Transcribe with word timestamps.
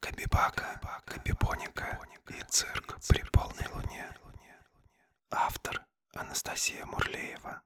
Кабибака, 0.00 1.02
Кабибоника 1.06 2.00
и 2.28 2.42
цирк 2.44 2.98
при 3.08 3.22
полной 3.30 3.66
луне. 3.68 4.14
Автор 5.30 5.86
Анастасия 6.14 6.84
Мурлеева. 6.86 7.62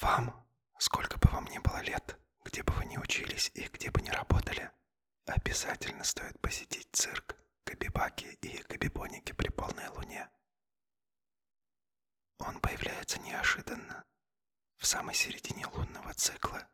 Вам, 0.00 0.46
сколько 0.78 1.18
бы 1.18 1.28
вам 1.30 1.46
ни 1.46 1.58
было 1.58 1.80
лет, 1.82 2.18
где 2.44 2.62
бы 2.62 2.72
вы 2.74 2.84
ни 2.86 2.98
учились 2.98 3.50
и 3.54 3.68
где 3.68 3.90
бы 3.90 4.02
ни 4.02 4.10
работали, 4.10 4.70
обязательно 5.26 6.04
стоит 6.04 6.38
посетить 6.40 6.88
цирк 6.92 7.36
Кабибаки 7.64 8.26
и 8.42 8.62
Кабибоники 8.64 9.32
при 9.32 9.48
полной 9.48 9.88
луне. 9.88 10.28
Он 12.38 12.60
появляется 12.60 13.20
неожиданно, 13.20 14.04
в 14.76 14.86
самой 14.86 15.14
середине 15.14 15.66
лунного 15.68 16.12
цикла, 16.14 16.68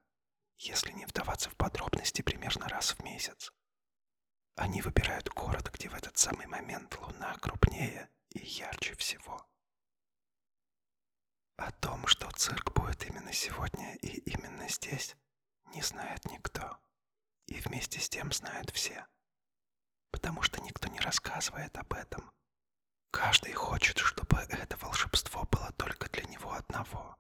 если 0.59 0.93
не 0.93 1.06
вдаваться 1.06 1.50
в 1.50 1.56
подробности, 1.56 2.22
примерно 2.22 2.69
раз 2.69 2.91
в 2.92 3.02
месяц. 3.05 3.52
Они 4.56 4.83
выбирают 4.83 5.28
город, 5.28 5.70
где 5.73 5.88
в 5.88 5.95
этот 5.95 6.19
самый 6.19 6.46
момент 6.46 6.98
луна 6.98 7.34
крупнее 7.37 8.10
и 8.30 8.41
ярче 8.41 8.95
всего. 8.97 9.47
О 11.56 11.70
том, 11.73 12.06
что 12.06 12.30
цирк 12.33 12.73
будет 12.73 13.05
именно 13.09 13.33
сегодня 13.33 13.95
и 13.97 14.19
именно 14.30 14.69
здесь, 14.69 15.16
не 15.66 15.83
знает 15.83 16.24
никто. 16.27 16.78
И 17.47 17.61
вместе 17.61 18.00
с 18.00 18.09
тем 18.09 18.33
знают 18.33 18.70
все. 18.70 19.06
Потому 20.11 20.42
что 20.42 20.61
никто 20.61 20.88
не 20.88 21.00
рассказывает 21.00 21.77
об 21.78 21.92
этом. 21.95 22.33
Каждый 23.11 23.52
хочет, 23.52 23.98
чтобы 23.98 24.38
это 24.38 24.77
волшебство 24.77 25.45
было 25.45 25.72
только 25.72 26.09
для 26.11 26.25
него 26.25 26.52
одного. 26.52 27.16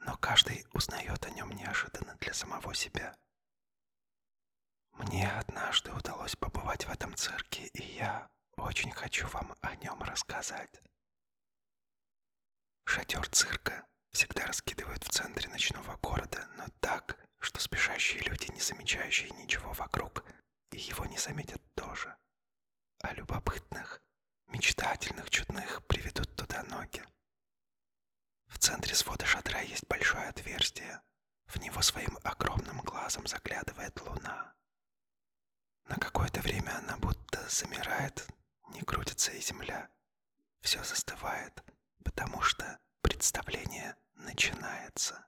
Но 0.00 0.16
каждый 0.16 0.66
узнает 0.72 1.24
о 1.24 1.30
нем 1.30 1.50
неожиданно 1.50 2.14
для 2.16 2.32
самого 2.34 2.74
себя. 2.74 3.14
Мне 4.92 5.30
однажды 5.30 5.92
удалось 5.92 6.36
побывать 6.36 6.84
в 6.84 6.90
этом 6.90 7.14
цирке, 7.14 7.66
и 7.68 7.82
я 7.96 8.28
очень 8.56 8.92
хочу 8.92 9.26
вам 9.28 9.54
о 9.60 9.74
нем 9.76 10.02
рассказать. 10.02 10.82
Шатер 12.84 13.28
цирка 13.28 13.86
всегда 14.10 14.46
раскидывают 14.46 15.04
в 15.04 15.08
центре 15.10 15.48
ночного 15.48 15.96
города, 15.96 16.48
но 16.56 16.66
так, 16.80 17.16
что 17.38 17.60
спешащие 17.60 18.22
люди, 18.22 18.50
не 18.50 18.60
замечающие 18.60 19.30
ничего 19.30 19.72
вокруг, 19.72 20.24
и 20.72 20.78
его 20.78 21.06
не 21.06 21.16
заметят 21.18 21.62
тоже. 21.74 22.16
А 23.02 23.14
любопытных, 23.14 24.02
мечтательных, 24.48 25.30
чудных 25.30 25.86
приведут 25.86 26.34
туда 26.36 26.62
ноги. 26.64 27.02
Центре 28.60 28.94
свода 28.94 29.24
шатра 29.24 29.62
есть 29.62 29.86
большое 29.88 30.28
отверстие. 30.28 31.00
В 31.46 31.56
него 31.56 31.80
своим 31.80 32.18
огромным 32.22 32.82
глазом 32.82 33.26
заглядывает 33.26 33.98
луна. 34.02 34.52
На 35.86 35.96
какое-то 35.96 36.42
время 36.42 36.76
она 36.76 36.98
будто 36.98 37.40
замирает, 37.48 38.28
не 38.68 38.82
крутится 38.82 39.32
и 39.32 39.40
земля. 39.40 39.88
Все 40.60 40.84
застывает, 40.84 41.64
потому 42.04 42.42
что 42.42 42.78
представление 43.00 43.96
начинается. 44.14 45.26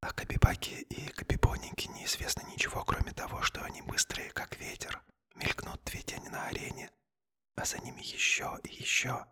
О 0.00 0.14
Кабибаке 0.14 0.80
и 0.80 1.10
Кабибонике 1.10 1.88
неизвестно 1.88 2.46
ничего, 2.46 2.82
кроме 2.82 3.12
того, 3.12 3.42
что 3.42 3.62
они 3.62 3.82
быстрые, 3.82 4.30
как 4.30 4.56
ветер, 4.56 5.02
мелькнут 5.34 5.84
две 5.84 6.00
тени 6.00 6.28
на 6.28 6.46
арене, 6.46 6.90
а 7.56 7.66
за 7.66 7.76
ними 7.78 8.00
еще 8.00 8.58
и 8.64 8.74
еще. 8.74 9.26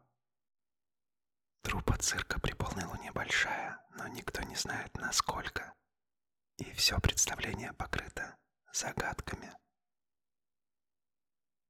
Трупа 1.62 1.96
цирка 1.98 2.38
при 2.40 2.52
полной 2.52 2.84
луне 2.84 3.12
большая, 3.12 3.78
но 3.90 4.06
никто 4.08 4.42
не 4.42 4.54
знает, 4.56 4.94
насколько. 4.96 5.74
И 6.56 6.70
все 6.72 6.98
представление 7.00 7.72
покрыто 7.72 8.36
загадками. 8.72 9.52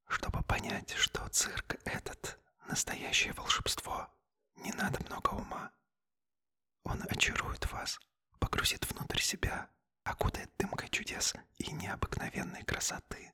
Чтобы 0.07 0.43
понять, 0.43 0.93
что 0.93 1.29
цирк 1.29 1.77
этот— 1.85 2.39
настоящее 2.69 3.33
волшебство, 3.35 4.09
не 4.57 4.73
надо 4.73 5.03
много 5.07 5.31
ума. 5.31 5.73
Он 6.85 7.03
очарует 7.09 7.71
вас, 7.73 7.99
погрузит 8.39 8.91
внутрь 8.91 9.21
себя, 9.21 9.71
окутает 10.05 10.51
дымкой 10.57 10.89
чудес 10.89 11.35
и 11.59 11.71
необыкновенной 11.73 12.65
красоты. 12.65 13.33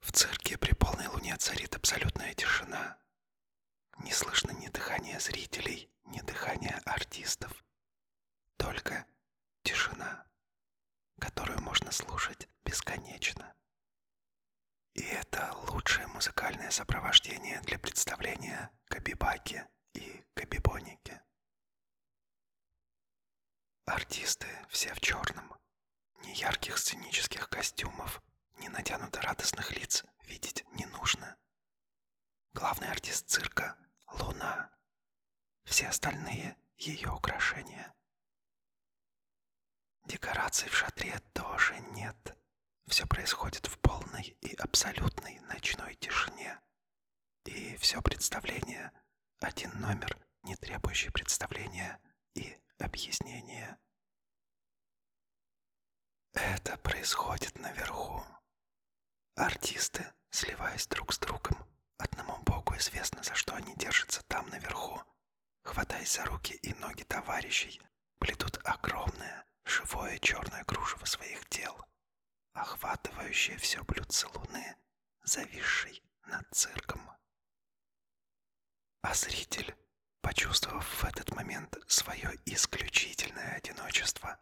В 0.00 0.12
цирке 0.12 0.58
при 0.58 0.72
полной 0.74 1.06
луне 1.08 1.36
царит 1.36 1.74
абсолютная 1.76 2.34
тишина. 2.34 2.98
Не 4.00 4.12
слышно 4.12 4.52
ни 4.52 4.68
дыхания 4.68 5.18
зрителей, 5.20 5.90
ни 6.04 6.20
дыхания 6.22 6.80
артистов. 6.86 7.52
Только 8.56 9.06
тишина, 9.62 10.26
которую 11.18 11.60
можно 11.60 11.92
слушать 11.92 12.48
бесконечно. 12.64 13.54
И 14.94 15.02
это 15.02 15.52
лучшее 15.68 16.06
музыкальное 16.08 16.70
сопровождение 16.70 17.60
для 17.60 17.78
представления 17.78 18.70
Кабибаки 18.86 19.66
и 19.92 20.24
Кабибоники. 20.34 21.20
Артисты 23.84 24.48
все 24.68 24.94
в 24.94 25.00
черном. 25.00 25.54
Ни 26.22 26.30
ярких 26.30 26.78
сценических 26.78 27.48
костюмов, 27.48 28.22
ни 28.56 28.68
натянуто 28.68 29.20
радостных 29.20 29.72
лиц 29.72 30.04
видеть 30.24 30.64
не 30.72 30.86
нужно. 30.86 31.36
Главный 32.52 32.88
артист 32.90 33.28
цирка— 33.28 33.76
Луна. 34.12 34.70
Все 35.64 35.88
остальные— 35.88 36.56
ее 36.76 37.10
украшения. 37.12 37.94
Декораций 40.06 40.68
в 40.68 40.76
шатре 40.76 41.18
тоже 41.32 41.78
нет. 41.92 42.36
Все 42.86 43.06
происходит 43.06 43.66
в 43.66 43.78
полной 43.78 44.36
и 44.40 44.54
абсолютной 44.56 45.38
ночной 45.40 45.94
тишине. 45.94 46.60
И 47.44 47.76
все 47.76 48.02
представление— 48.02 48.92
один 49.40 49.70
номер, 49.80 50.18
не 50.42 50.56
требующий 50.56 51.10
представления 51.10 52.00
и 52.34 52.58
объяснения. 52.78 53.78
Это 56.32 56.76
происходит 56.78 57.58
наверху. 57.58 58.24
Артисты, 59.36 60.12
сливаясь 60.30 60.86
друг 60.86 61.12
с 61.12 61.18
другом, 61.18 61.56
известно, 62.80 63.22
за 63.22 63.34
что 63.34 63.54
они 63.54 63.74
держатся 63.76 64.22
там 64.24 64.48
наверху, 64.48 65.02
хватаясь 65.62 66.12
за 66.12 66.24
руки 66.24 66.54
и 66.54 66.74
ноги 66.74 67.02
товарищей, 67.04 67.80
плетут 68.18 68.58
огромное, 68.64 69.46
живое 69.64 70.18
черное 70.18 70.64
кружево 70.64 71.04
своих 71.04 71.46
тел, 71.48 71.78
охватывающее 72.54 73.58
все 73.58 73.84
блюдце 73.84 74.26
луны, 74.28 74.76
зависшей 75.22 76.02
над 76.24 76.46
цирком. 76.52 77.00
А 79.02 79.14
зритель, 79.14 79.74
почувствовав 80.22 80.86
в 80.86 81.04
этот 81.04 81.34
момент 81.34 81.76
свое 81.86 82.32
исключительное 82.46 83.56
одиночество, 83.56 84.38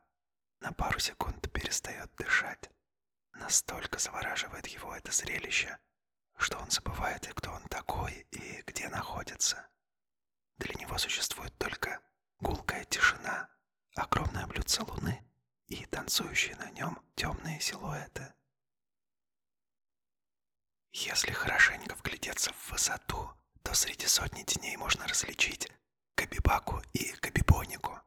на 0.60 0.72
пару 0.72 0.98
секунд 0.98 1.52
перестает 1.52 2.14
дышать. 2.16 2.70
Настолько 3.32 3.98
завораживает 3.98 4.66
его 4.66 4.94
это 4.94 5.12
зрелище, 5.12 5.78
что 6.38 6.58
он 6.58 6.70
забывает 6.70 7.28
и 7.28 7.32
кто 7.32 7.52
он 7.52 7.62
такой, 7.64 8.26
и 8.30 8.62
где 8.66 8.88
находится. 8.88 9.68
Для 10.56 10.74
него 10.74 10.96
существует 10.98 11.56
только 11.58 12.00
гулкая 12.40 12.84
тишина, 12.84 13.48
огромное 13.94 14.46
блюдце 14.46 14.82
луны 14.82 15.24
и 15.66 15.84
танцующие 15.86 16.56
на 16.56 16.70
нем 16.70 16.98
темные 17.14 17.60
силуэты. 17.60 18.32
Если 20.92 21.32
хорошенько 21.32 21.94
вглядеться 21.96 22.52
в 22.52 22.70
высоту, 22.72 23.30
то 23.62 23.74
среди 23.74 24.06
сотни 24.06 24.42
теней 24.44 24.76
можно 24.76 25.06
различить 25.06 25.70
Кабибаку 26.14 26.82
и 26.92 27.12
Кабибонику. 27.12 28.00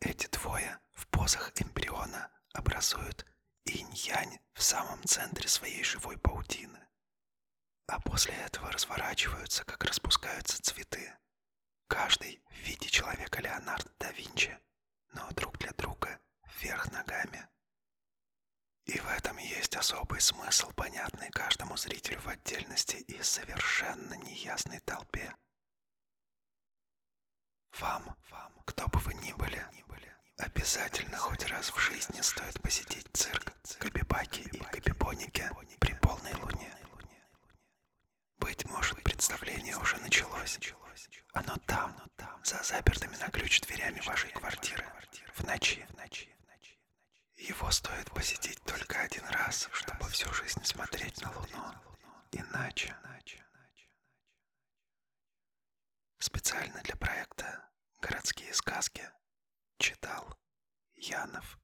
Эти 0.00 0.26
двое 0.28 0.78
в 0.92 1.06
позах 1.08 1.52
эмбриона 1.60 2.30
образуют 2.52 3.26
инь-янь 3.64 4.38
в 4.54 4.62
самом 4.62 5.02
центре 5.04 5.48
своей 5.48 5.82
живой 5.82 6.18
паутины. 6.18 6.79
А 7.90 7.98
после 7.98 8.32
этого 8.34 8.70
разворачиваются, 8.70 9.64
как 9.64 9.82
распускаются 9.82 10.62
цветы. 10.62 11.12
Каждый 11.88 12.40
в 12.48 12.54
виде 12.54 12.88
человека 12.88 13.42
Леонардо 13.42 13.90
да 13.98 14.12
Винчи, 14.12 14.56
но 15.12 15.28
друг 15.32 15.58
для 15.58 15.72
друга 15.72 16.20
вверх 16.60 16.92
ногами. 16.92 17.48
И 18.84 18.96
в 18.96 19.08
этом 19.08 19.38
есть 19.38 19.74
особый 19.74 20.20
смысл, 20.20 20.70
понятный 20.70 21.30
каждому 21.30 21.76
зрителю 21.76 22.20
в 22.20 22.28
отдельности 22.28 22.94
и 22.94 23.20
совершенно 23.24 24.14
неясной 24.14 24.78
толпе. 24.80 25.34
Вам, 27.80 28.16
вам, 28.30 28.52
кто 28.66 28.86
бы 28.86 29.00
вы 29.00 29.14
ни 29.14 29.32
были, 29.32 29.66
обязательно 30.36 31.16
хоть 31.16 31.44
раз 31.46 31.70
в 31.70 31.78
жизни 31.80 32.20
стоит 32.20 32.62
посетить 32.62 33.08
цирк 33.12 33.52
Кабибаки 33.80 34.42
и 34.42 34.58
Кабибоники 34.58 35.50
при 35.80 35.94
полной 35.94 36.34
луне. 36.34 36.80
Быть 38.40 38.64
может, 38.70 39.02
представление 39.02 39.76
уже 39.76 39.98
началось. 39.98 40.58
Оно 41.40 41.56
там, 41.66 41.96
за 42.44 42.62
запертыми 42.62 43.16
на 43.16 43.30
ключ 43.30 43.62
дверями 43.62 44.00
вашей 44.00 44.30
квартиры, 44.30 44.84
в 45.32 45.42
ночи, 45.44 45.86
в 45.88 45.96
ночи. 45.96 46.28
Его 47.36 47.70
стоит 47.70 48.10
посетить 48.10 48.60
только 48.64 49.00
один 49.00 49.24
раз, 49.24 49.66
чтобы 49.72 50.06
всю 50.10 50.30
жизнь 50.34 50.62
смотреть 50.64 51.22
на 51.22 51.30
Луну. 51.30 51.74
Иначе... 52.32 52.94
Специально 56.18 56.82
для 56.82 56.96
проекта 56.96 57.70
«Городские 58.02 58.52
сказки» 58.52 59.10
читал 59.78 60.36
Янов 60.94 61.58